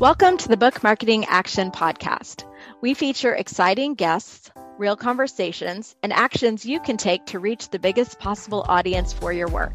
Welcome 0.00 0.36
to 0.36 0.48
the 0.48 0.56
Book 0.56 0.84
Marketing 0.84 1.24
Action 1.24 1.72
Podcast. 1.72 2.44
We 2.80 2.94
feature 2.94 3.34
exciting 3.34 3.94
guests, 3.94 4.48
real 4.78 4.94
conversations, 4.94 5.96
and 6.04 6.12
actions 6.12 6.64
you 6.64 6.78
can 6.78 6.96
take 6.96 7.26
to 7.26 7.40
reach 7.40 7.70
the 7.70 7.80
biggest 7.80 8.20
possible 8.20 8.64
audience 8.68 9.12
for 9.12 9.32
your 9.32 9.48
work. 9.48 9.74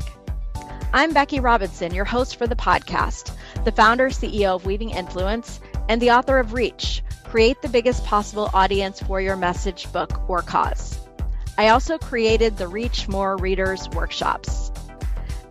I'm 0.94 1.12
Becky 1.12 1.42
Robinson, 1.42 1.94
your 1.94 2.06
host 2.06 2.38
for 2.38 2.48
the 2.48 2.56
podcast, 2.56 3.36
the 3.66 3.74
founder, 3.74 4.08
CEO 4.12 4.56
of 4.56 4.66
Weaving 4.66 4.92
Influence, 4.92 5.60
and 5.90 6.02
the 6.02 6.12
author 6.12 6.40
of 6.40 6.54
Reach 6.54 7.04
Create 7.26 7.62
the 7.62 7.68
Biggest 7.68 8.06
Possible 8.06 8.50
Audience 8.54 9.02
for 9.02 9.20
Your 9.20 9.36
Message, 9.36 9.92
Book, 9.92 10.30
or 10.30 10.42
Cause. 10.42 10.98
I 11.58 11.68
also 11.68 11.98
created 11.98 12.56
the 12.56 12.70
Reach 12.70 13.10
More 13.10 13.36
Readers 13.36 13.90
workshops. 13.90 14.63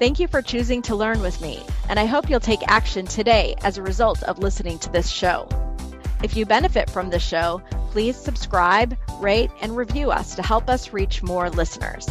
Thank 0.02 0.18
you 0.18 0.26
for 0.26 0.42
choosing 0.42 0.82
to 0.82 0.96
learn 0.96 1.20
with 1.20 1.40
me, 1.40 1.62
and 1.88 1.96
I 1.96 2.06
hope 2.06 2.28
you'll 2.28 2.40
take 2.40 2.66
action 2.66 3.06
today 3.06 3.54
as 3.62 3.78
a 3.78 3.82
result 3.82 4.20
of 4.24 4.40
listening 4.40 4.80
to 4.80 4.90
this 4.90 5.08
show. 5.08 5.46
If 6.24 6.36
you 6.36 6.44
benefit 6.44 6.90
from 6.90 7.10
the 7.10 7.20
show, 7.20 7.62
please 7.92 8.16
subscribe, 8.16 8.98
rate, 9.20 9.52
and 9.60 9.76
review 9.76 10.10
us 10.10 10.34
to 10.34 10.42
help 10.42 10.68
us 10.68 10.92
reach 10.92 11.22
more 11.22 11.50
listeners. 11.50 12.08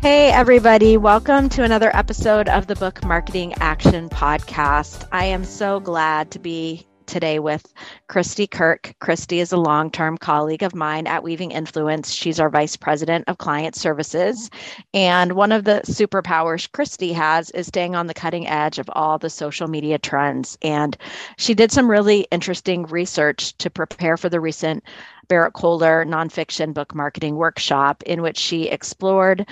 Hey, 0.00 0.32
everybody, 0.32 0.96
welcome 0.96 1.48
to 1.50 1.62
another 1.62 1.94
episode 1.94 2.48
of 2.48 2.66
the 2.66 2.74
Book 2.74 3.04
Marketing 3.04 3.54
Action 3.60 4.08
Podcast. 4.08 5.06
I 5.12 5.26
am 5.26 5.44
so 5.44 5.78
glad 5.78 6.32
to 6.32 6.40
be 6.40 6.88
today 7.12 7.38
with 7.38 7.70
Christy 8.08 8.46
Kirk. 8.46 8.94
Christy 9.00 9.38
is 9.38 9.52
a 9.52 9.58
long 9.58 9.90
term 9.90 10.16
colleague 10.16 10.62
of 10.62 10.74
mine 10.74 11.06
at 11.06 11.22
Weaving 11.22 11.50
Influence. 11.50 12.10
She's 12.10 12.40
our 12.40 12.48
Vice 12.48 12.74
President 12.74 13.24
of 13.28 13.36
Client 13.36 13.76
Services. 13.76 14.48
And 14.94 15.32
one 15.32 15.52
of 15.52 15.64
the 15.64 15.82
superpowers 15.84 16.72
Christy 16.72 17.12
has 17.12 17.50
is 17.50 17.66
staying 17.66 17.94
on 17.94 18.06
the 18.06 18.14
cutting 18.14 18.48
edge 18.48 18.78
of 18.78 18.88
all 18.94 19.18
the 19.18 19.28
social 19.28 19.68
media 19.68 19.98
trends. 19.98 20.56
And 20.62 20.96
she 21.36 21.52
did 21.52 21.70
some 21.70 21.90
really 21.90 22.26
interesting 22.30 22.84
research 22.84 23.56
to 23.58 23.68
prepare 23.68 24.16
for 24.16 24.30
the 24.30 24.40
recent 24.40 24.82
Berrett-Koehler 25.28 26.06
nonfiction 26.06 26.72
book 26.72 26.94
marketing 26.94 27.36
workshop, 27.36 28.02
in 28.04 28.22
which 28.22 28.38
she 28.38 28.68
explored 28.68 29.46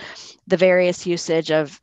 the 0.47 0.56
various 0.56 1.06
usage 1.06 1.51
of 1.51 1.79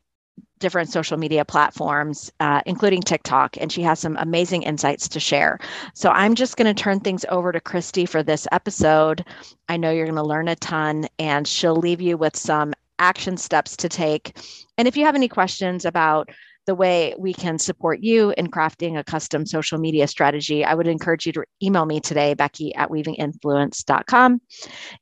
different 0.60 0.90
social 0.90 1.18
media 1.18 1.46
platforms, 1.46 2.32
uh, 2.40 2.62
including 2.66 3.02
TikTok, 3.02 3.58
and 3.58 3.72
she 3.72 3.82
has 3.82 4.00
some 4.00 4.18
amazing 4.18 4.64
insights 4.64 5.08
to 5.10 5.20
share. 5.20 5.60
So 5.94 6.10
I'm 6.10 6.36
just 6.36 6.58
going 6.58 6.74
to 6.74 6.82
turn 6.84 7.00
things 7.00 7.26
over 7.30 7.52
to 7.52 7.60
Christy 7.60 8.06
for 8.06 8.24
this 8.24 8.48
episode. 8.52 9.24
I 9.70 9.78
know 9.78 9.92
you're 9.92 10.06
going 10.06 10.16
to 10.16 10.24
learn 10.24 10.48
a 10.48 10.56
ton, 10.56 11.08
and 11.20 11.48
she'll 11.48 11.76
leave 11.76 12.02
you 12.02 12.18
with 12.18 12.36
some 12.36 12.74
action 13.00 13.38
steps 13.38 13.78
to 13.78 13.90
take. 13.90 14.38
And 14.78 14.88
if 14.88 14.98
you 14.98 15.06
have 15.06 15.16
any 15.16 15.28
questions 15.28 15.86
about 15.86 16.30
the 16.68 16.76
way 16.76 17.16
we 17.18 17.34
can 17.34 17.58
support 17.58 18.02
you 18.02 18.34
in 18.38 18.52
crafting 18.52 19.00
a 19.00 19.04
custom 19.04 19.46
social 19.46 19.80
media 19.80 20.08
strategy, 20.08 20.64
I 20.64 20.76
would 20.76 20.88
encourage 20.88 21.26
you 21.26 21.32
to 21.34 21.46
email 21.64 21.86
me 21.86 22.00
today, 22.00 22.34
Becky 22.34 22.76
at 22.76 22.90
weavinginfluence.com, 22.90 24.42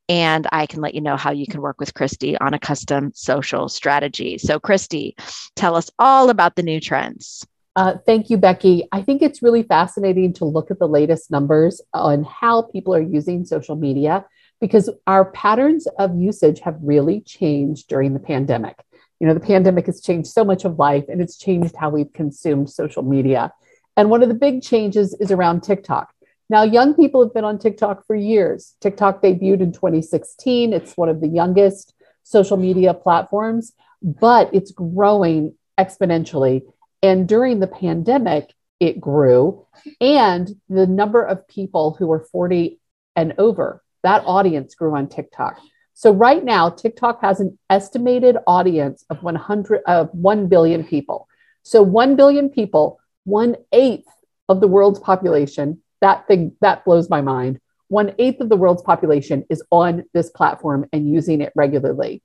and 0.07 0.47
I 0.51 0.67
can 0.67 0.81
let 0.81 0.93
you 0.93 1.01
know 1.01 1.17
how 1.17 1.31
you 1.31 1.47
can 1.47 1.61
work 1.61 1.79
with 1.79 1.93
Christy 1.93 2.37
on 2.37 2.53
a 2.53 2.59
custom 2.59 3.11
social 3.15 3.67
strategy. 3.67 4.37
So, 4.37 4.59
Christy, 4.59 5.15
tell 5.55 5.75
us 5.75 5.89
all 5.99 6.29
about 6.29 6.55
the 6.55 6.63
new 6.63 6.79
trends. 6.79 7.45
Uh, 7.75 7.95
thank 8.05 8.29
you, 8.29 8.37
Becky. 8.37 8.87
I 8.91 9.01
think 9.01 9.21
it's 9.21 9.41
really 9.41 9.63
fascinating 9.63 10.33
to 10.33 10.45
look 10.45 10.71
at 10.71 10.79
the 10.79 10.87
latest 10.87 11.29
numbers 11.29 11.81
on 11.93 12.23
how 12.23 12.61
people 12.61 12.95
are 12.95 13.01
using 13.01 13.43
social 13.43 13.75
media 13.75 14.23
because 14.61 14.89
our 15.07 15.25
patterns 15.31 15.87
of 15.99 16.15
usage 16.15 16.61
have 16.61 16.77
really 16.81 17.21
changed 17.21 17.89
during 17.89 18.13
the 18.13 18.19
pandemic. 18.19 18.84
You 19.19 19.27
know, 19.27 19.33
the 19.33 19.39
pandemic 19.39 19.85
has 19.85 20.01
changed 20.01 20.29
so 20.29 20.43
much 20.43 20.65
of 20.65 20.77
life 20.77 21.05
and 21.07 21.21
it's 21.21 21.37
changed 21.37 21.75
how 21.75 21.89
we've 21.89 22.11
consumed 22.13 22.69
social 22.69 23.03
media. 23.03 23.53
And 23.97 24.09
one 24.09 24.23
of 24.23 24.29
the 24.29 24.35
big 24.35 24.61
changes 24.61 25.15
is 25.19 25.31
around 25.31 25.61
TikTok. 25.61 26.11
Now, 26.49 26.63
young 26.63 26.93
people 26.93 27.23
have 27.23 27.33
been 27.33 27.45
on 27.45 27.57
TikTok 27.57 28.05
for 28.05 28.15
years. 28.15 28.75
TikTok 28.81 29.21
debuted 29.21 29.61
in 29.61 29.71
2016. 29.71 30.73
It's 30.73 30.95
one 30.95 31.09
of 31.09 31.21
the 31.21 31.27
youngest 31.27 31.93
social 32.23 32.57
media 32.57 32.93
platforms, 32.93 33.73
but 34.01 34.53
it's 34.53 34.71
growing 34.71 35.55
exponentially. 35.79 36.61
And 37.01 37.27
during 37.27 37.59
the 37.59 37.67
pandemic, 37.67 38.53
it 38.79 38.99
grew. 38.99 39.65
And 40.01 40.55
the 40.69 40.87
number 40.87 41.23
of 41.23 41.47
people 41.47 41.95
who 41.97 42.07
were 42.07 42.27
40 42.31 42.79
and 43.15 43.33
over, 43.37 43.81
that 44.03 44.23
audience 44.25 44.75
grew 44.75 44.95
on 44.95 45.07
TikTok. 45.07 45.59
So 45.95 46.11
right 46.11 46.43
now, 46.43 46.69
TikTok 46.69 47.21
has 47.21 47.39
an 47.39 47.57
estimated 47.69 48.37
audience 48.45 49.05
of 49.09 49.23
100 49.23 49.81
of 49.87 50.09
1 50.13 50.47
billion 50.47 50.83
people. 50.83 51.27
So 51.63 51.81
1 51.81 52.17
billion 52.17 52.49
people, 52.49 52.99
one 53.23 53.55
eighth 53.71 54.07
of 54.49 54.59
the 54.59 54.67
world's 54.67 54.99
population. 54.99 55.81
That 56.01 56.27
thing 56.27 56.55
that 56.59 56.83
blows 56.83 57.09
my 57.09 57.21
mind. 57.21 57.59
One 57.87 58.13
eighth 58.19 58.41
of 58.41 58.49
the 58.49 58.57
world's 58.57 58.81
population 58.81 59.45
is 59.49 59.63
on 59.71 60.03
this 60.13 60.29
platform 60.29 60.85
and 60.91 61.09
using 61.09 61.39
it 61.41 61.53
regularly. 61.55 62.21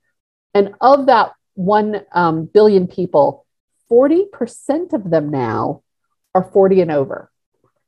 And 0.52 0.74
of 0.80 1.06
that 1.06 1.32
one 1.54 2.02
um, 2.12 2.46
billion 2.46 2.88
people, 2.88 3.46
40% 3.88 4.92
of 4.92 5.08
them 5.10 5.30
now 5.30 5.82
are 6.34 6.44
40 6.44 6.80
and 6.80 6.90
over. 6.90 7.30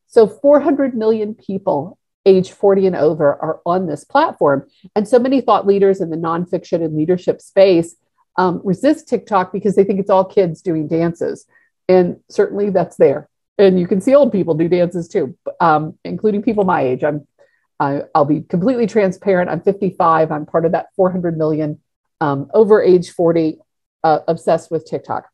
So 0.06 0.28
400 0.28 0.94
million 0.94 1.34
people 1.34 1.98
age 2.24 2.52
40 2.52 2.86
and 2.86 2.96
over 2.96 3.34
are 3.34 3.60
on 3.66 3.86
this 3.86 4.04
platform. 4.04 4.66
And 4.94 5.08
so 5.08 5.18
many 5.18 5.40
thought 5.40 5.66
leaders 5.66 6.00
in 6.00 6.10
the 6.10 6.16
nonfiction 6.16 6.84
and 6.84 6.96
leadership 6.96 7.40
space 7.40 7.96
um, 8.36 8.60
resist 8.64 9.08
TikTok 9.08 9.52
because 9.52 9.74
they 9.74 9.84
think 9.84 10.00
it's 10.00 10.10
all 10.10 10.24
kids 10.24 10.62
doing 10.62 10.88
dances. 10.88 11.46
And 11.88 12.20
certainly 12.30 12.70
that's 12.70 12.96
there. 12.96 13.28
And 13.58 13.78
you 13.78 13.86
can 13.86 14.00
see 14.00 14.14
old 14.14 14.32
people 14.32 14.54
do 14.54 14.68
dances 14.68 15.08
too, 15.08 15.36
um, 15.60 15.98
including 16.04 16.42
people 16.42 16.64
my 16.64 16.82
age. 16.82 17.04
I'm, 17.04 17.26
I, 17.78 18.02
will 18.14 18.24
be 18.24 18.40
completely 18.42 18.86
transparent. 18.86 19.50
I'm 19.50 19.60
55. 19.60 20.32
I'm 20.32 20.46
part 20.46 20.64
of 20.64 20.72
that 20.72 20.86
400 20.96 21.36
million 21.36 21.80
um, 22.20 22.50
over 22.54 22.82
age 22.82 23.10
40 23.10 23.58
uh, 24.04 24.20
obsessed 24.28 24.70
with 24.70 24.86
TikTok. 24.86 25.28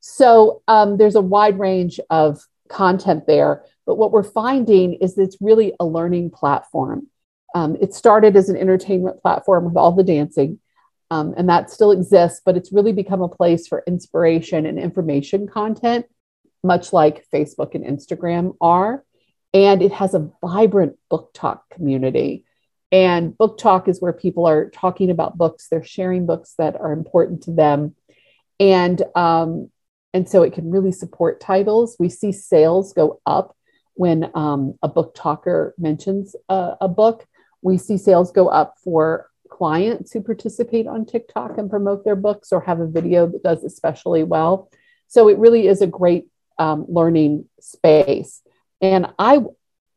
So 0.00 0.62
um, 0.66 0.96
there's 0.96 1.16
a 1.16 1.20
wide 1.20 1.58
range 1.58 2.00
of 2.08 2.40
content 2.70 3.26
there. 3.26 3.64
But 3.86 3.96
what 3.96 4.12
we're 4.12 4.22
finding 4.22 4.94
is 4.94 5.18
it's 5.18 5.36
really 5.40 5.74
a 5.80 5.84
learning 5.84 6.30
platform. 6.30 7.08
Um, 7.54 7.76
it 7.80 7.94
started 7.94 8.36
as 8.36 8.48
an 8.48 8.56
entertainment 8.56 9.20
platform 9.20 9.64
with 9.64 9.76
all 9.76 9.92
the 9.92 10.04
dancing, 10.04 10.60
um, 11.10 11.34
and 11.36 11.48
that 11.48 11.70
still 11.70 11.90
exists, 11.90 12.40
but 12.44 12.56
it's 12.56 12.72
really 12.72 12.92
become 12.92 13.22
a 13.22 13.28
place 13.28 13.66
for 13.66 13.82
inspiration 13.86 14.66
and 14.66 14.78
information 14.78 15.48
content, 15.48 16.06
much 16.62 16.92
like 16.92 17.26
Facebook 17.34 17.74
and 17.74 17.84
Instagram 17.84 18.56
are. 18.60 19.04
And 19.52 19.82
it 19.82 19.92
has 19.92 20.14
a 20.14 20.30
vibrant 20.40 20.96
BookTok 21.10 21.62
community. 21.72 22.44
And 22.92 23.32
BookTok 23.36 23.88
is 23.88 24.00
where 24.00 24.12
people 24.12 24.46
are 24.46 24.70
talking 24.70 25.10
about 25.10 25.36
books, 25.36 25.66
they're 25.68 25.82
sharing 25.82 26.26
books 26.26 26.54
that 26.58 26.76
are 26.76 26.92
important 26.92 27.42
to 27.44 27.52
them. 27.52 27.96
And 28.60 29.02
um, 29.16 29.70
and 30.12 30.28
so 30.28 30.42
it 30.42 30.52
can 30.52 30.70
really 30.70 30.92
support 30.92 31.40
titles. 31.40 31.96
We 31.98 32.08
see 32.08 32.32
sales 32.32 32.92
go 32.92 33.20
up 33.26 33.56
when 33.94 34.30
um, 34.34 34.78
a 34.82 34.88
BookToker 34.88 35.72
mentions 35.78 36.34
a, 36.48 36.76
a 36.80 36.88
book. 36.88 37.26
We 37.62 37.78
see 37.78 37.98
sales 37.98 38.32
go 38.32 38.48
up 38.48 38.76
for 38.82 39.28
clients 39.48 40.12
who 40.12 40.22
participate 40.22 40.86
on 40.86 41.04
TikTok 41.04 41.58
and 41.58 41.68
promote 41.68 42.04
their 42.04 42.16
books 42.16 42.52
or 42.52 42.60
have 42.62 42.80
a 42.80 42.86
video 42.86 43.26
that 43.26 43.42
does 43.42 43.62
especially 43.62 44.22
well. 44.22 44.70
So 45.08 45.28
it 45.28 45.38
really 45.38 45.66
is 45.66 45.82
a 45.82 45.86
great 45.86 46.26
um, 46.58 46.86
learning 46.88 47.48
space. 47.60 48.42
And 48.80 49.12
I 49.18 49.40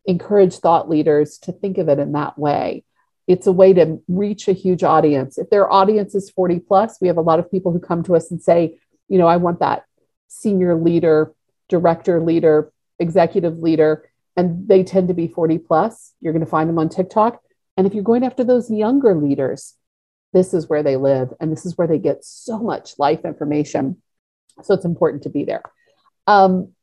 encourage 0.05 0.55
thought 0.55 0.89
leaders 0.89 1.37
to 1.39 1.51
think 1.51 1.77
of 1.77 1.87
it 1.87 1.99
in 1.99 2.11
that 2.13 2.37
way. 2.37 2.83
It's 3.27 3.47
a 3.47 3.53
way 3.53 3.73
to 3.73 4.01
reach 4.07 4.47
a 4.47 4.53
huge 4.53 4.83
audience. 4.83 5.37
If 5.37 5.49
their 5.49 5.71
audience 5.71 6.13
is 6.13 6.29
40 6.29 6.59
plus, 6.59 6.97
we 6.99 7.07
have 7.07 7.17
a 7.17 7.21
lot 7.21 7.39
of 7.39 7.49
people 7.49 7.71
who 7.71 7.79
come 7.79 8.03
to 8.03 8.15
us 8.15 8.31
and 8.31 8.41
say, 8.41 8.79
you 9.07 9.17
know, 9.17 9.27
I 9.27 9.37
want 9.37 9.59
that 9.59 9.85
senior 10.33 10.75
leader, 10.75 11.33
director 11.69 12.19
leader, 12.21 12.71
executive 12.99 13.59
leader, 13.59 14.09
and 14.35 14.67
they 14.67 14.83
tend 14.83 15.07
to 15.09 15.13
be 15.13 15.27
40 15.27 15.59
plus. 15.59 16.13
You're 16.21 16.33
going 16.33 16.45
to 16.45 16.49
find 16.49 16.69
them 16.69 16.79
on 16.79 16.89
TikTok. 16.89 17.41
And 17.77 17.85
if 17.87 17.93
you're 17.93 18.03
going 18.03 18.23
after 18.23 18.43
those 18.43 18.69
younger 18.69 19.15
leaders, 19.15 19.75
this 20.33 20.53
is 20.53 20.67
where 20.67 20.83
they 20.83 20.95
live 20.95 21.31
and 21.39 21.51
this 21.51 21.65
is 21.65 21.77
where 21.77 21.87
they 21.87 21.99
get 21.99 22.25
so 22.25 22.57
much 22.57 22.97
life 22.97 23.23
information. 23.23 24.01
So 24.63 24.73
it's 24.73 24.85
important 24.85 25.23
to 25.23 25.29
be 25.29 25.43
there. 25.43 25.63
Um, 26.25 26.73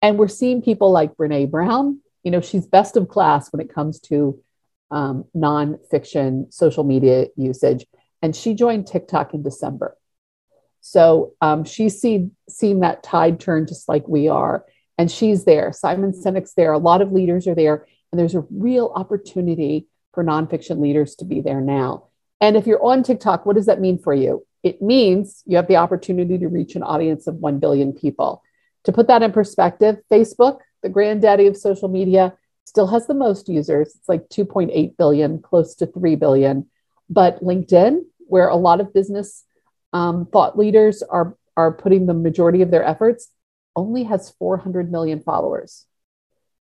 and 0.00 0.18
we're 0.18 0.28
seeing 0.28 0.62
people 0.62 0.90
like 0.90 1.16
Brene 1.16 1.50
Brown. 1.50 2.00
You 2.22 2.30
know, 2.30 2.40
she's 2.40 2.66
best 2.66 2.96
of 2.96 3.08
class 3.08 3.52
when 3.52 3.60
it 3.60 3.72
comes 3.72 4.00
to 4.00 4.40
um, 4.90 5.24
nonfiction 5.36 6.52
social 6.52 6.84
media 6.84 7.26
usage. 7.36 7.86
And 8.22 8.34
she 8.34 8.54
joined 8.54 8.86
TikTok 8.86 9.34
in 9.34 9.42
December. 9.42 9.96
So 10.80 11.34
um, 11.40 11.64
she's 11.64 12.00
seen, 12.00 12.32
seen 12.48 12.80
that 12.80 13.02
tide 13.02 13.40
turn 13.40 13.66
just 13.66 13.88
like 13.88 14.06
we 14.08 14.28
are 14.28 14.64
and 14.98 15.10
she's 15.10 15.44
there. 15.44 15.72
Simon 15.72 16.12
Sinek's 16.12 16.54
there. 16.54 16.72
A 16.72 16.78
lot 16.78 17.00
of 17.00 17.12
leaders 17.12 17.46
are 17.46 17.54
there. 17.54 17.86
And 18.10 18.18
there's 18.18 18.34
a 18.34 18.44
real 18.50 18.92
opportunity 18.94 19.86
for 20.12 20.24
nonfiction 20.24 20.80
leaders 20.80 21.14
to 21.16 21.24
be 21.24 21.40
there 21.40 21.60
now. 21.60 22.08
And 22.40 22.56
if 22.56 22.66
you're 22.66 22.84
on 22.84 23.02
TikTok, 23.02 23.46
what 23.46 23.56
does 23.56 23.66
that 23.66 23.80
mean 23.80 23.98
for 23.98 24.12
you? 24.12 24.44
It 24.62 24.82
means 24.82 25.42
you 25.46 25.56
have 25.56 25.68
the 25.68 25.76
opportunity 25.76 26.36
to 26.38 26.48
reach 26.48 26.74
an 26.74 26.82
audience 26.82 27.26
of 27.26 27.36
1 27.36 27.58
billion 27.58 27.92
people. 27.92 28.42
To 28.84 28.92
put 28.92 29.06
that 29.06 29.22
in 29.22 29.32
perspective, 29.32 29.98
Facebook, 30.10 30.58
the 30.82 30.88
granddaddy 30.88 31.46
of 31.46 31.56
social 31.56 31.88
media, 31.88 32.36
still 32.64 32.86
has 32.88 33.06
the 33.06 33.14
most 33.14 33.48
users. 33.48 33.94
It's 33.94 34.08
like 34.08 34.28
2.8 34.28 34.96
billion, 34.96 35.40
close 35.40 35.74
to 35.76 35.86
3 35.86 36.16
billion. 36.16 36.66
But 37.08 37.42
LinkedIn, 37.42 38.00
where 38.26 38.48
a 38.48 38.56
lot 38.56 38.80
of 38.80 38.92
business 38.92 39.44
um, 39.92 40.26
thought 40.26 40.58
leaders 40.58 41.02
are, 41.02 41.36
are 41.56 41.72
putting 41.72 42.06
the 42.06 42.14
majority 42.14 42.62
of 42.62 42.70
their 42.70 42.84
efforts, 42.84 43.28
only 43.74 44.04
has 44.04 44.30
400 44.38 44.90
million 44.90 45.20
followers. 45.20 45.86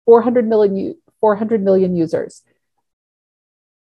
400 0.06 0.48
million, 0.48 0.96
400 1.22 1.64
million 1.64 1.96
users 1.96 2.44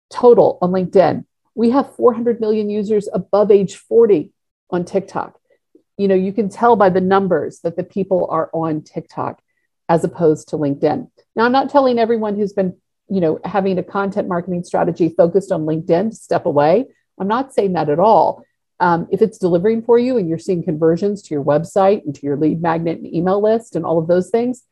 total 0.10 0.58
on 0.62 0.72
LinkedIn. 0.72 1.26
We 1.56 1.72
have 1.72 1.96
400 1.96 2.40
million 2.40 2.70
users 2.70 3.10
above 3.12 3.52
age 3.52 3.76
40 3.76 4.32
on 4.70 4.86
TikTok. 4.86 5.40
You 5.98 6.08
know, 6.08 6.16
you 6.16 6.32
can 6.32 6.50
tell 6.50 6.76
by 6.76 6.90
the 6.90 7.02
numbers 7.02 7.60
that 7.62 7.76
the 7.76 7.84
people 7.84 8.28
are 8.30 8.50
on 8.54 8.84
TikTok 8.84 9.42
as 9.90 10.04
opposed 10.04 10.50
to 10.50 10.58
LinkedIn. 10.58 11.10
Now, 11.36 11.46
I'm 11.46 11.52
not 11.52 11.70
telling 11.70 11.98
everyone 11.98 12.36
who's 12.36 12.54
been, 12.54 12.78
you 13.10 13.22
know, 13.22 13.40
having 13.44 13.78
a 13.80 13.84
content 13.84 14.28
marketing 14.28 14.64
strategy 14.64 15.14
focused 15.16 15.52
on 15.52 15.66
LinkedIn 15.66 16.12
to 16.12 16.16
step 16.16 16.46
away. 16.46 16.86
I'm 17.20 17.28
not 17.28 17.54
saying 17.54 17.74
that 17.74 17.90
at 17.90 18.00
all. 18.00 18.44
Um, 18.80 19.08
if 19.12 19.22
it's 19.22 19.38
delivering 19.38 19.82
for 19.82 19.98
you 19.98 20.18
and 20.18 20.30
you're 20.30 20.38
seeing 20.38 20.64
conversions 20.64 21.22
to 21.24 21.34
your 21.34 21.44
website 21.44 22.06
and 22.06 22.14
to 22.16 22.26
your 22.26 22.38
lead 22.38 22.62
magnet 22.62 23.00
and 23.00 23.14
email 23.14 23.42
list 23.42 23.76
and 23.76 23.86
all 23.86 23.98
of 23.98 24.08
those 24.08 24.30
things, 24.30 24.64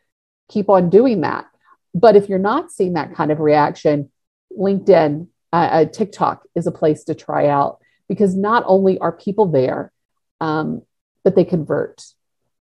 keep 0.50 0.69
on 0.69 0.90
doing 0.90 1.22
that. 1.22 1.46
But 1.94 2.16
if 2.16 2.30
you're 2.30 2.40
not 2.40 2.72
seeing 2.72 2.94
that 2.94 3.16
kind 3.16 3.31
of 3.31 3.40
reaction, 3.40 4.12
LinkedIn, 4.57 5.28
uh, 5.52 5.56
uh, 5.56 5.86
TikTok 5.86 6.44
is 6.56 6.68
a 6.68 6.72
place 6.72 7.06
to 7.06 7.16
try 7.16 7.48
out 7.48 7.80
because 8.07 8.36
not 8.36 8.63
only 8.68 9.00
are 9.00 9.12
people 9.12 9.48
there, 9.48 9.92
um, 10.42 10.81
but 11.24 11.36
they 11.36 11.46
convert. 11.46 12.06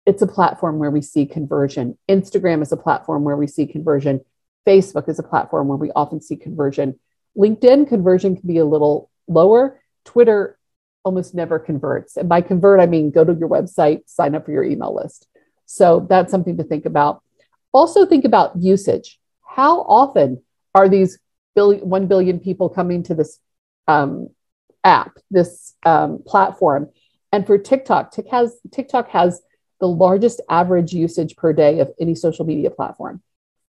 It's 0.06 0.22
a 0.22 0.26
platform 0.26 0.78
where 0.78 0.90
we 0.90 1.00
see 1.00 1.26
conversion. 1.26 1.98
Instagram 2.08 2.62
is 2.62 2.72
a 2.72 2.76
platform 2.76 3.25
where 3.25 3.36
we 3.36 3.46
see 3.46 3.66
conversion. 3.66 4.20
Facebook 4.66 5.08
is 5.08 5.19
a 5.19 5.22
platform 5.22 5.69
where 5.69 5.78
we 5.78 5.90
often 5.92 6.20
see 6.20 6.36
conversion. 6.36 7.00
LinkedIn 7.36 7.88
conversion 7.88 8.36
can 8.36 8.46
be 8.46 8.58
a 8.58 8.64
little 8.64 9.10
lower. 9.26 9.81
Twitter 10.04 10.58
almost 11.04 11.34
never 11.34 11.58
converts. 11.58 12.16
And 12.16 12.28
by 12.28 12.40
convert, 12.40 12.80
I 12.80 12.86
mean 12.86 13.10
go 13.10 13.24
to 13.24 13.34
your 13.34 13.48
website, 13.48 14.02
sign 14.06 14.34
up 14.34 14.46
for 14.46 14.52
your 14.52 14.64
email 14.64 14.94
list. 14.94 15.28
So 15.66 16.06
that's 16.08 16.30
something 16.30 16.56
to 16.56 16.64
think 16.64 16.86
about. 16.86 17.22
Also, 17.72 18.06
think 18.06 18.24
about 18.24 18.56
usage. 18.56 19.18
How 19.42 19.82
often 19.82 20.42
are 20.74 20.88
these 20.88 21.18
billion, 21.54 21.88
1 21.88 22.06
billion 22.06 22.40
people 22.40 22.68
coming 22.68 23.02
to 23.04 23.14
this 23.14 23.38
um, 23.86 24.28
app, 24.82 25.12
this 25.30 25.74
um, 25.84 26.22
platform? 26.26 26.90
And 27.32 27.46
for 27.46 27.58
TikTok, 27.58 28.12
TikTok 28.12 28.32
has, 28.32 28.56
TikTok 28.72 29.08
has 29.10 29.42
the 29.80 29.88
largest 29.88 30.40
average 30.48 30.92
usage 30.92 31.36
per 31.36 31.52
day 31.52 31.80
of 31.80 31.92
any 32.00 32.14
social 32.14 32.44
media 32.44 32.70
platform. 32.70 33.22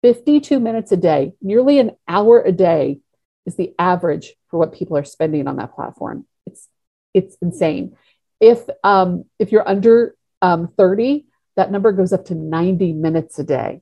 52 0.01 0.59
minutes 0.59 0.91
a 0.91 0.97
day, 0.97 1.33
nearly 1.41 1.79
an 1.79 1.91
hour 2.07 2.41
a 2.41 2.51
day 2.51 2.99
is 3.45 3.55
the 3.55 3.73
average 3.79 4.33
for 4.49 4.59
what 4.59 4.73
people 4.73 4.97
are 4.97 5.05
spending 5.05 5.47
on 5.47 5.55
that 5.57 5.73
platform. 5.73 6.25
It's 6.45 6.67
it's 7.13 7.35
insane. 7.41 7.95
If 8.39 8.67
um, 8.83 9.25
if 9.39 9.51
you're 9.51 9.67
under 9.67 10.15
um, 10.41 10.67
30, 10.77 11.25
that 11.55 11.71
number 11.71 11.91
goes 11.91 12.13
up 12.13 12.25
to 12.25 12.35
90 12.35 12.93
minutes 12.93 13.39
a 13.39 13.43
day. 13.43 13.81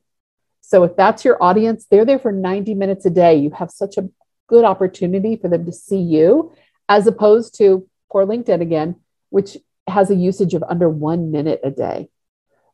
So 0.60 0.84
if 0.84 0.96
that's 0.96 1.24
your 1.24 1.42
audience, 1.42 1.86
they're 1.90 2.04
there 2.04 2.18
for 2.18 2.32
90 2.32 2.74
minutes 2.74 3.04
a 3.04 3.10
day. 3.10 3.36
You 3.36 3.50
have 3.50 3.70
such 3.70 3.98
a 3.98 4.08
good 4.46 4.64
opportunity 4.64 5.36
for 5.36 5.48
them 5.48 5.66
to 5.66 5.72
see 5.72 5.98
you, 5.98 6.52
as 6.88 7.06
opposed 7.06 7.56
to 7.58 7.88
poor 8.10 8.24
LinkedIn 8.24 8.60
again, 8.60 8.96
which 9.30 9.56
has 9.88 10.10
a 10.10 10.14
usage 10.14 10.54
of 10.54 10.62
under 10.68 10.88
one 10.88 11.30
minute 11.30 11.60
a 11.64 11.70
day. 11.70 12.08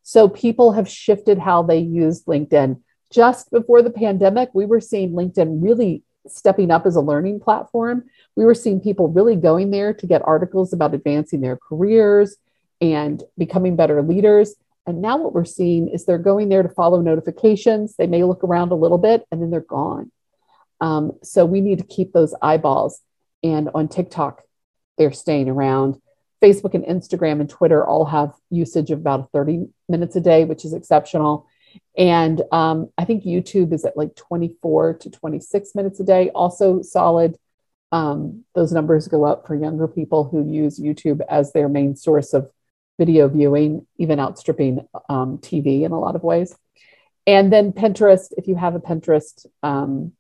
So 0.03 0.29
people 0.29 0.73
have 0.73 0.89
shifted 0.89 1.39
how 1.39 1.63
they 1.63 1.79
use 1.79 2.25
LinkedIn. 2.25 2.81
Just 3.11 3.51
before 3.51 3.83
the 3.83 3.91
pandemic, 3.91 4.51
we 4.53 4.67
were 4.67 4.81
seeing 4.81 5.13
LinkedIn 5.13 5.63
really 5.63 6.03
stepping 6.31 6.71
up 6.71 6.87
as 6.87 6.97
a 6.97 7.01
learning 7.01 7.41
platform. 7.41 8.05
We 8.37 8.45
were 8.45 8.55
seeing 8.55 8.81
people 8.81 9.09
really 9.09 9.37
going 9.37 9.71
there 9.71 9.93
to 9.95 10.07
get 10.07 10.23
articles 10.27 10.73
about 10.73 10.95
advancing 10.95 11.41
their 11.41 11.57
careers 11.57 12.37
and 12.81 13.23
becoming 13.37 13.77
better 13.77 14.03
leaders. 14.03 14.55
And 14.87 15.03
now 15.03 15.19
what 15.19 15.35
we're 15.35 15.45
seeing 15.45 15.89
is 15.89 16.05
they're 16.05 16.19
going 16.19 16.49
there 16.49 16.63
to 16.63 16.69
follow 16.69 17.01
notifications. 17.01 17.97
They 17.97 18.07
may 18.07 18.25
look 18.25 18.43
around 18.43 18.73
a 18.73 18.77
little 18.77 18.99
bit 18.99 19.27
and 19.31 19.43
then 19.43 19.51
they're 19.51 19.61
gone. 19.61 20.11
Um, 20.81 21.13
so 21.23 21.45
we 21.45 21.61
need 21.61 21.79
to 21.79 21.85
keep 21.85 22.13
those 22.13 22.35
eyeballs. 22.41 23.01
And 23.43 23.69
on 23.75 23.89
TikTok, 23.89 24.43
they're 24.97 25.13
staying 25.13 25.49
around. 25.49 26.01
Facebook 26.43 26.75
and 26.75 26.85
Instagram 26.85 27.41
and 27.41 27.51
Twitter 27.51 27.85
all 27.85 28.05
have 28.07 28.33
usage 28.51 28.91
of 28.91 29.01
about 29.01 29.31
30 29.33 29.67
minutes 29.89 30.15
a 30.17 30.21
day, 30.21 30.45
which 30.45 30.65
is 30.65 30.73
exceptional. 30.73 31.47
And 31.97 32.43
um, 32.53 32.91
I 32.97 33.05
think 33.05 33.25
YouTube 33.25 33.73
is 33.73 33.85
at 33.85 33.97
like 33.97 34.15
24 34.15 34.95
to 34.95 35.11
26 35.11 35.75
minutes 35.75 36.01
a 36.01 36.05
day, 36.05 36.31
also 36.31 36.83
solid. 36.83 37.37
Um, 37.91 38.45
those 38.55 38.73
numbers 38.73 39.09
go 39.09 39.25
up 39.25 39.47
for 39.47 39.55
younger 39.55 39.89
people 39.89 40.25
who 40.25 40.49
use 40.49 40.79
YouTube 40.79 41.21
as 41.29 41.53
their 41.53 41.69
main 41.69 41.97
source 41.97 42.35
of 42.35 42.51
video 42.99 43.29
viewing, 43.29 43.87
even 43.97 44.21
outstripping 44.21 44.87
um, 45.09 45.39
TV 45.39 45.83
in 45.83 45.93
a 45.93 45.99
lot 45.99 46.17
of 46.17 46.23
ways. 46.23 46.55
And 47.27 47.53
then 47.53 47.73
Pinterest, 47.73 48.33
if 48.37 48.47
you 48.47 48.57
have 48.57 48.75
a 48.75 48.81
Pinterest 48.81 49.47
um, 49.63 50.13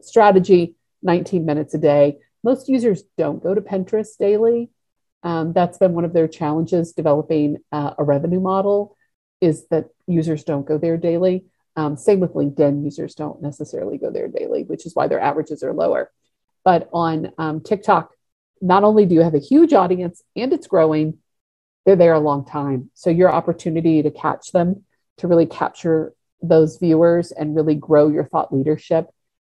strategy, 0.00 0.74
19 1.02 1.44
minutes 1.46 1.74
a 1.74 1.78
day. 1.78 2.18
Most 2.44 2.68
users 2.68 3.02
don't 3.16 3.42
go 3.42 3.54
to 3.54 3.60
Pinterest 3.60 4.16
daily. 4.18 4.70
Um, 5.22 5.52
that's 5.52 5.78
been 5.78 5.92
one 5.92 6.04
of 6.04 6.12
their 6.12 6.28
challenges 6.28 6.92
developing 6.92 7.58
uh, 7.72 7.94
a 7.98 8.04
revenue 8.04 8.40
model 8.40 8.95
is 9.40 9.66
that 9.68 9.88
users 10.06 10.44
don't 10.44 10.66
go 10.66 10.78
there 10.78 10.96
daily. 10.96 11.44
Um, 11.76 11.96
same 11.96 12.20
with 12.20 12.34
LinkedIn, 12.34 12.84
users 12.84 13.14
don't 13.14 13.42
necessarily 13.42 13.98
go 13.98 14.10
there 14.10 14.28
daily, 14.28 14.64
which 14.64 14.86
is 14.86 14.94
why 14.94 15.08
their 15.08 15.20
averages 15.20 15.62
are 15.62 15.74
lower. 15.74 16.10
But 16.64 16.88
on 16.92 17.32
um, 17.38 17.60
TikTok, 17.60 18.10
not 18.60 18.82
only 18.82 19.04
do 19.04 19.14
you 19.14 19.20
have 19.20 19.34
a 19.34 19.38
huge 19.38 19.72
audience 19.72 20.22
and 20.34 20.52
it's 20.52 20.66
growing, 20.66 21.18
they're 21.84 21.96
there 21.96 22.14
a 22.14 22.20
long 22.20 22.44
time. 22.46 22.90
So 22.94 23.10
your 23.10 23.30
opportunity 23.30 24.02
to 24.02 24.10
catch 24.10 24.52
them, 24.52 24.84
to 25.18 25.28
really 25.28 25.46
capture 25.46 26.14
those 26.42 26.78
viewers 26.78 27.30
and 27.30 27.54
really 27.54 27.74
grow 27.74 28.08
your 28.08 28.24
thought 28.24 28.52
leadership 28.52 29.08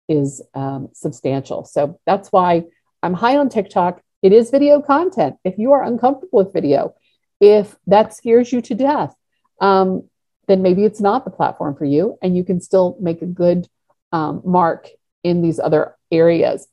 is 0.08 0.42
um, 0.54 0.88
substantial. 0.92 1.64
So 1.64 1.98
that's 2.06 2.30
why 2.30 2.64
I'm 3.02 3.14
high 3.14 3.36
on 3.36 3.48
TikTok. 3.48 4.02
It 4.22 4.32
is 4.32 4.50
video 4.50 4.80
content. 4.80 5.36
If 5.44 5.58
you 5.58 5.72
are 5.72 5.84
uncomfortable 5.84 6.44
with 6.44 6.52
video, 6.52 6.94
if 7.40 7.76
that 7.86 8.14
scares 8.14 8.52
you 8.52 8.60
to 8.62 8.74
death, 8.74 9.14
um, 9.60 10.08
then 10.46 10.62
maybe 10.62 10.84
it's 10.84 11.00
not 11.00 11.24
the 11.24 11.30
platform 11.30 11.74
for 11.76 11.84
you 11.84 12.18
and 12.22 12.36
you 12.36 12.44
can 12.44 12.60
still 12.60 12.96
make 13.00 13.22
a 13.22 13.26
good 13.26 13.68
um, 14.12 14.42
mark 14.44 14.88
in 15.24 15.42
these 15.42 15.58
other 15.58 15.96
areas. 16.10 16.68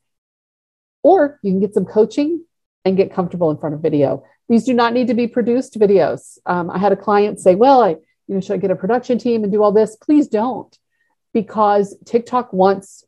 Or 1.02 1.38
you 1.42 1.52
can 1.52 1.60
get 1.60 1.74
some 1.74 1.84
coaching 1.84 2.44
and 2.84 2.96
get 2.96 3.12
comfortable 3.12 3.50
in 3.50 3.58
front 3.58 3.74
of 3.74 3.82
video. 3.82 4.24
These 4.48 4.64
do 4.64 4.74
not 4.74 4.92
need 4.92 5.08
to 5.08 5.14
be 5.14 5.26
produced 5.26 5.78
videos. 5.78 6.38
Um, 6.46 6.70
I 6.70 6.78
had 6.78 6.92
a 6.92 6.96
client 6.96 7.40
say, 7.40 7.54
Well, 7.54 7.82
I, 7.82 7.90
you 7.90 8.34
know, 8.34 8.40
should 8.40 8.54
I 8.54 8.58
get 8.58 8.70
a 8.70 8.76
production 8.76 9.18
team 9.18 9.42
and 9.42 9.52
do 9.52 9.62
all 9.62 9.72
this? 9.72 9.96
Please 9.96 10.28
don't, 10.28 10.76
because 11.32 11.96
TikTok 12.04 12.52
wants 12.52 13.04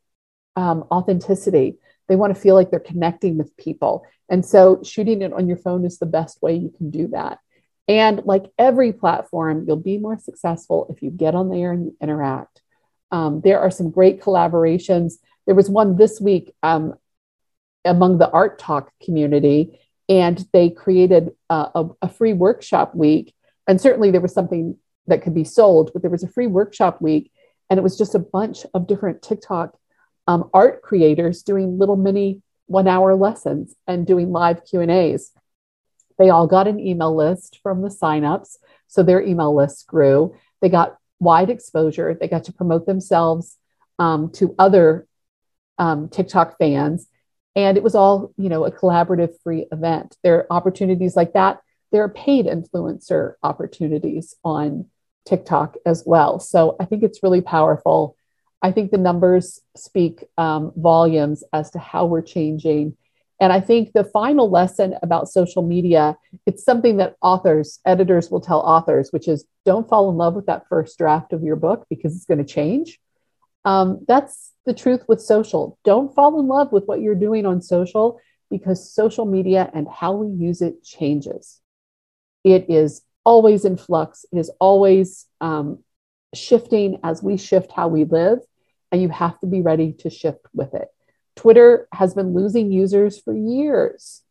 um, 0.55 0.85
authenticity. 0.91 1.77
They 2.07 2.15
want 2.15 2.33
to 2.33 2.39
feel 2.39 2.55
like 2.55 2.71
they're 2.71 2.79
connecting 2.79 3.37
with 3.37 3.55
people. 3.57 4.05
And 4.29 4.45
so 4.45 4.81
shooting 4.83 5.21
it 5.21 5.33
on 5.33 5.47
your 5.47 5.57
phone 5.57 5.85
is 5.85 5.99
the 5.99 6.05
best 6.05 6.41
way 6.41 6.55
you 6.55 6.73
can 6.75 6.89
do 6.89 7.07
that. 7.09 7.39
And 7.87 8.23
like 8.25 8.45
every 8.57 8.91
platform, 8.91 9.65
you'll 9.67 9.77
be 9.77 9.97
more 9.97 10.17
successful 10.17 10.87
if 10.89 11.01
you 11.01 11.09
get 11.09 11.35
on 11.35 11.49
there 11.49 11.71
and 11.71 11.85
you 11.85 11.97
interact. 12.01 12.61
Um, 13.11 13.41
there 13.41 13.59
are 13.59 13.71
some 13.71 13.91
great 13.91 14.21
collaborations. 14.21 15.13
There 15.45 15.55
was 15.55 15.69
one 15.69 15.95
this 15.95 16.19
week 16.19 16.53
um, 16.63 16.95
among 17.85 18.17
the 18.17 18.29
ArtTok 18.29 18.89
community, 19.01 19.79
and 20.09 20.45
they 20.51 20.69
created 20.69 21.31
uh, 21.49 21.69
a, 21.73 21.85
a 22.03 22.09
free 22.09 22.33
workshop 22.33 22.93
week. 22.93 23.33
And 23.67 23.79
certainly 23.79 24.11
there 24.11 24.21
was 24.21 24.33
something 24.33 24.77
that 25.07 25.21
could 25.21 25.33
be 25.33 25.45
sold, 25.45 25.91
but 25.93 26.01
there 26.01 26.11
was 26.11 26.23
a 26.23 26.27
free 26.27 26.47
workshop 26.47 27.01
week, 27.01 27.31
and 27.69 27.77
it 27.77 27.83
was 27.83 27.97
just 27.97 28.15
a 28.15 28.19
bunch 28.19 28.65
of 28.73 28.87
different 28.87 29.21
TikTok 29.21 29.77
um, 30.27 30.49
art 30.53 30.81
creators 30.81 31.43
doing 31.43 31.79
little 31.79 31.95
mini 31.95 32.41
one 32.65 32.87
hour 32.87 33.15
lessons 33.15 33.73
and 33.87 34.05
doing 34.05 34.31
live 34.31 34.65
Q 34.65 34.81
and 34.81 34.91
A's. 34.91 35.31
They 36.17 36.29
all 36.29 36.47
got 36.47 36.67
an 36.67 36.79
email 36.79 37.15
list 37.15 37.59
from 37.61 37.81
the 37.81 37.89
signups. 37.89 38.57
So 38.87 39.03
their 39.03 39.21
email 39.21 39.55
lists 39.55 39.83
grew. 39.83 40.35
They 40.61 40.69
got 40.69 40.97
wide 41.19 41.49
exposure. 41.49 42.17
They 42.19 42.27
got 42.27 42.45
to 42.45 42.53
promote 42.53 42.85
themselves 42.85 43.57
um, 43.99 44.31
to 44.33 44.55
other 44.57 45.07
um, 45.77 46.09
TikTok 46.09 46.57
fans. 46.57 47.07
And 47.55 47.77
it 47.77 47.83
was 47.83 47.95
all, 47.95 48.33
you 48.37 48.49
know, 48.49 48.65
a 48.65 48.71
collaborative 48.71 49.33
free 49.43 49.65
event. 49.71 50.15
There 50.23 50.35
are 50.35 50.47
opportunities 50.51 51.15
like 51.15 51.33
that. 51.33 51.59
There 51.91 52.03
are 52.03 52.09
paid 52.09 52.45
influencer 52.45 53.33
opportunities 53.41 54.35
on 54.43 54.85
TikTok 55.25 55.77
as 55.85 56.03
well. 56.05 56.39
So 56.39 56.75
I 56.79 56.85
think 56.85 57.03
it's 57.03 57.23
really 57.23 57.41
powerful. 57.41 58.15
I 58.61 58.71
think 58.71 58.91
the 58.91 58.97
numbers 58.97 59.59
speak 59.75 60.23
um, 60.37 60.71
volumes 60.75 61.43
as 61.53 61.71
to 61.71 61.79
how 61.79 62.05
we're 62.05 62.21
changing 62.21 62.95
And 63.39 63.53
I 63.53 63.59
think 63.59 63.93
the 63.93 64.03
final 64.03 64.49
lesson 64.49 64.95
about 65.03 65.29
social 65.29 65.61
media, 65.61 66.17
it's 66.45 66.63
something 66.63 66.97
that 66.97 67.15
authors, 67.21 67.79
editors 67.85 68.31
will 68.31 68.41
tell 68.41 68.61
authors, 68.61 69.09
which 69.11 69.27
is 69.27 69.45
don't 69.63 69.87
fall 69.87 70.09
in 70.09 70.17
love 70.17 70.33
with 70.33 70.47
that 70.47 70.67
first 70.67 70.97
draft 70.97 71.33
of 71.33 71.43
your 71.43 71.55
book 71.55 71.85
because 71.89 72.15
it's 72.15 72.25
going 72.25 72.43
to 72.43 72.53
change. 72.53 72.99
Um, 73.63 74.05
that's 74.07 74.53
the 74.65 74.73
truth 74.73 75.03
with 75.07 75.21
social. 75.21 75.77
Don't 75.83 76.15
fall 76.15 76.39
in 76.39 76.47
love 76.47 76.71
with 76.71 76.85
what 76.85 77.01
you're 77.01 77.15
doing 77.15 77.45
on 77.45 77.61
social 77.61 78.19
because 78.49 78.93
social 78.93 79.25
media 79.25 79.69
and 79.73 79.87
how 79.87 80.13
we 80.13 80.35
use 80.35 80.61
it 80.61 80.83
changes. 80.83 81.61
It 82.43 82.69
is 82.69 83.01
always 83.23 83.65
in 83.65 83.77
flux, 83.77 84.25
it 84.31 84.39
is 84.39 84.49
always 84.59 85.25
um, 85.41 85.83
shifting 86.33 86.99
as 87.03 87.21
we 87.21 87.37
shift 87.37 87.71
how 87.71 87.89
we 87.89 88.05
live, 88.05 88.39
and 88.91 89.01
you 89.01 89.09
have 89.09 89.37
to 89.41 89.47
be 89.47 89.61
ready 89.61 89.93
to 89.99 90.09
shift 90.09 90.45
with 90.53 90.73
it. 90.73 90.87
Twitter 91.37 91.87
has 91.93 92.13
been 92.13 92.33
losing 92.33 92.71
users 92.71 93.17
for 93.19 93.33
years. 93.33 94.23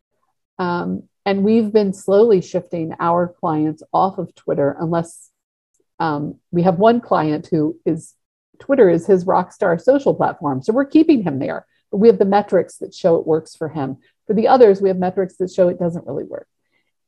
Um, 0.59 1.05
and 1.25 1.43
we've 1.43 1.73
been 1.73 1.93
slowly 1.93 2.43
shifting 2.43 2.95
our 3.01 3.29
clients 3.29 3.83
off 3.93 4.19
of 4.19 4.35
Twitter, 4.35 4.77
unless 4.79 5.31
um, 5.99 6.39
we 6.51 6.63
have 6.63 6.79
one 6.79 7.01
client 7.01 7.49
who 7.51 7.79
is 7.87 8.15
Twitter 8.59 8.89
is 8.91 9.07
his 9.07 9.27
rock 9.27 9.53
star 9.53 9.79
social 9.79 10.15
platform. 10.15 10.63
So 10.63 10.73
we're 10.73 10.85
keeping 10.85 11.23
him 11.23 11.39
there, 11.39 11.67
but 11.91 11.99
we 11.99 12.09
have 12.09 12.19
the 12.19 12.25
metrics 12.25 12.79
that 12.79 12.95
show 12.95 13.17
it 13.17 13.27
works 13.27 13.57
for 13.57 13.69
him. 13.69 13.99
For 14.27 14.35
the 14.35 14.49
others, 14.49 14.81
we 14.81 14.89
have 14.89 14.99
metrics 14.99 15.37
that 15.37 15.51
show 15.51 15.69
it 15.69 15.79
doesn't 15.79 16.07
really 16.07 16.25
work. 16.25 16.49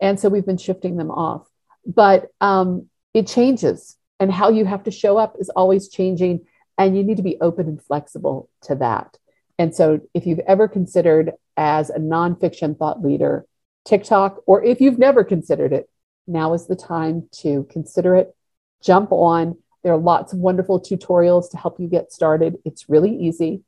And 0.01 0.19
so 0.19 0.29
we've 0.29 0.47
been 0.47 0.59
shifting 0.59 0.97
them 0.97 1.11
off. 1.11 1.47
But 1.87 2.29
um, 2.41 2.89
it 3.15 3.27
changes, 3.27 3.97
and 4.21 4.33
how 4.33 4.51
you 4.51 4.65
have 4.65 4.85
to 4.85 4.91
show 4.91 5.17
up 5.17 5.37
is 5.39 5.49
always 5.51 5.89
changing. 5.89 6.47
And 6.77 6.97
you 6.97 7.03
need 7.03 7.17
to 7.17 7.23
be 7.25 7.39
open 7.41 7.67
and 7.67 7.83
flexible 7.83 8.49
to 8.63 8.77
that. 8.77 9.17
And 9.59 9.75
so, 9.75 10.01
if 10.15 10.27
you've 10.27 10.39
ever 10.41 10.69
considered 10.69 11.33
as 11.57 11.91
a 11.91 11.99
nonfiction 11.99 12.79
thought 12.79 13.03
leader 13.03 13.45
TikTok, 13.85 14.43
or 14.47 14.63
if 14.63 14.81
you've 14.81 14.99
never 14.99 15.25
considered 15.25 15.73
it, 15.73 15.91
now 16.27 16.53
is 16.55 16.67
the 16.67 16.77
time 16.77 17.29
to 17.41 17.67
consider 17.71 18.15
it. 18.15 18.35
Jump 18.83 19.11
on. 19.11 19.57
There 19.83 19.93
are 19.93 19.99
lots 19.99 20.33
of 20.33 20.39
wonderful 20.39 20.81
tutorials 20.81 21.51
to 21.51 21.57
help 21.57 21.81
you 21.81 21.89
get 21.89 22.13
started. 22.13 22.59
It's 22.65 22.89
really 22.89 23.17
easy. 23.17 23.63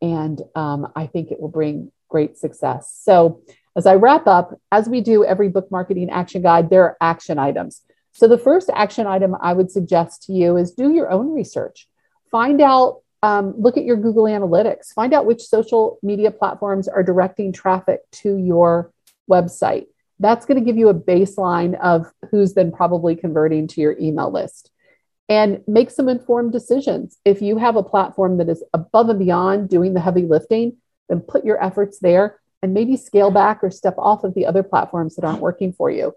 And 0.00 0.40
um, 0.54 0.92
I 0.94 1.06
think 1.06 1.30
it 1.30 1.40
will 1.40 1.48
bring 1.48 1.90
great 2.08 2.38
success. 2.38 2.98
So, 3.02 3.42
as 3.76 3.86
I 3.86 3.94
wrap 3.94 4.26
up, 4.26 4.58
as 4.70 4.88
we 4.88 5.00
do 5.00 5.24
every 5.24 5.48
book 5.48 5.70
marketing 5.70 6.08
action 6.08 6.42
guide, 6.42 6.70
there 6.70 6.84
are 6.84 6.96
action 7.00 7.38
items. 7.38 7.82
So, 8.12 8.28
the 8.28 8.38
first 8.38 8.70
action 8.72 9.06
item 9.06 9.34
I 9.42 9.52
would 9.52 9.70
suggest 9.70 10.22
to 10.24 10.32
you 10.32 10.56
is 10.56 10.72
do 10.72 10.92
your 10.92 11.10
own 11.10 11.34
research. 11.34 11.88
Find 12.30 12.60
out 12.60 13.00
um, 13.24 13.54
look 13.56 13.78
at 13.78 13.86
your 13.86 13.96
Google 13.96 14.24
Analytics, 14.24 14.92
find 14.92 15.14
out 15.14 15.24
which 15.24 15.40
social 15.40 15.98
media 16.02 16.30
platforms 16.30 16.88
are 16.88 17.02
directing 17.02 17.54
traffic 17.54 18.00
to 18.12 18.36
your 18.36 18.92
website. 19.30 19.86
That's 20.20 20.44
going 20.44 20.58
to 20.58 20.64
give 20.64 20.76
you 20.76 20.90
a 20.90 20.94
baseline 20.94 21.74
of 21.80 22.12
who's 22.30 22.52
then 22.52 22.70
probably 22.70 23.16
converting 23.16 23.66
to 23.68 23.80
your 23.80 23.96
email 23.98 24.30
list. 24.30 24.70
And 25.30 25.64
make 25.66 25.90
some 25.90 26.10
informed 26.10 26.52
decisions. 26.52 27.16
If 27.24 27.40
you 27.40 27.56
have 27.56 27.76
a 27.76 27.82
platform 27.82 28.36
that 28.36 28.50
is 28.50 28.62
above 28.74 29.08
and 29.08 29.18
beyond 29.18 29.70
doing 29.70 29.94
the 29.94 30.00
heavy 30.00 30.26
lifting, 30.26 30.76
then 31.08 31.20
put 31.20 31.46
your 31.46 31.64
efforts 31.64 32.00
there 32.00 32.38
and 32.62 32.74
maybe 32.74 32.94
scale 32.94 33.30
back 33.30 33.64
or 33.64 33.70
step 33.70 33.94
off 33.96 34.22
of 34.24 34.34
the 34.34 34.44
other 34.44 34.62
platforms 34.62 35.16
that 35.16 35.24
aren't 35.24 35.40
working 35.40 35.72
for 35.72 35.90
you. 35.90 36.12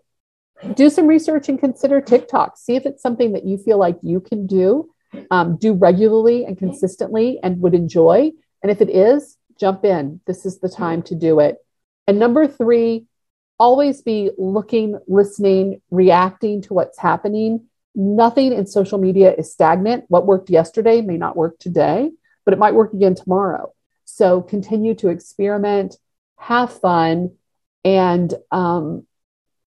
Do 0.73 0.89
some 0.89 1.07
research 1.07 1.47
and 1.47 1.57
consider 1.57 2.01
TikTok. 2.01 2.57
See 2.57 2.75
if 2.75 2.85
it's 2.85 3.01
something 3.01 3.31
that 3.31 3.45
you 3.45 3.57
feel 3.57 3.77
like 3.77 3.97
you 4.01 4.19
can 4.19 4.45
do 4.45 4.89
um, 5.31 5.57
do 5.57 5.73
regularly 5.73 6.45
and 6.45 6.57
consistently 6.57 7.39
and 7.43 7.61
would 7.61 7.73
enjoy. 7.73 8.31
And 8.61 8.71
if 8.71 8.81
it 8.81 8.89
is, 8.89 9.37
jump 9.59 9.85
in. 9.85 10.21
This 10.27 10.45
is 10.45 10.59
the 10.59 10.69
time 10.69 11.01
to 11.03 11.15
do 11.15 11.39
it. 11.39 11.57
And 12.07 12.19
number 12.19 12.47
three, 12.47 13.05
always 13.59 14.01
be 14.01 14.31
looking, 14.37 14.99
listening, 15.07 15.81
reacting 15.89 16.61
to 16.63 16.73
what's 16.73 16.97
happening. 16.97 17.65
Nothing 17.95 18.53
in 18.53 18.67
social 18.67 18.97
media 18.97 19.33
is 19.33 19.51
stagnant. 19.51 20.05
What 20.07 20.25
worked 20.25 20.49
yesterday 20.49 21.01
may 21.01 21.17
not 21.17 21.35
work 21.35 21.57
today, 21.59 22.11
but 22.45 22.53
it 22.53 22.59
might 22.59 22.75
work 22.75 22.93
again 22.93 23.15
tomorrow. 23.15 23.73
So 24.05 24.41
continue 24.41 24.95
to 24.95 25.09
experiment, 25.09 25.97
have 26.37 26.71
fun, 26.71 27.35
and 27.83 28.33
um, 28.51 29.05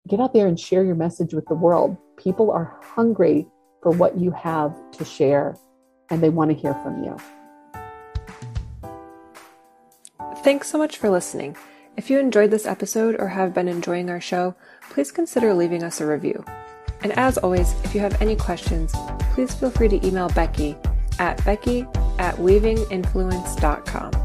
get 0.08 0.20
out 0.20 0.34
there 0.34 0.48
and 0.48 0.60
share 0.60 0.84
your 0.84 0.96
message 0.96 1.34
with 1.34 1.46
the 1.46 1.56
world. 1.56 1.98
People 2.18 2.52
are 2.52 2.80
hungry 2.82 3.48
for 3.86 3.92
what 3.92 4.18
you 4.18 4.32
have 4.32 4.74
to 4.94 5.06
share, 5.06 5.56
and 6.10 6.24
they 6.24 6.30
want 6.30 6.50
to 6.50 6.58
hear 6.58 6.74
from 6.82 7.04
you. 7.04 7.16
Thanks 10.38 10.68
so 10.68 10.80
much 10.80 10.98
for 10.98 11.08
listening. 11.08 11.56
If 11.96 12.10
you 12.10 12.18
enjoyed 12.18 12.50
this 12.50 12.66
episode 12.66 13.16
or 13.20 13.28
have 13.28 13.54
been 13.54 13.68
enjoying 13.68 14.10
our 14.10 14.20
show, 14.20 14.56
please 14.90 15.12
consider 15.12 15.54
leaving 15.54 15.84
us 15.84 16.02
a 16.02 16.08
review. 16.08 16.44
And 17.04 17.12
as 17.12 17.38
always, 17.38 17.76
if 17.84 17.94
you 17.94 18.02
have 18.02 18.20
any 18.20 18.36
questions, 18.36 18.92
please 19.36 19.54
feel 19.54 19.70
free 19.70 19.90
to 19.90 20.04
email 20.04 20.30
Becky 20.30 20.76
at 21.20 21.46
becky 21.46 21.82
at 22.18 22.38
weavinginfluence.com. 22.38 24.25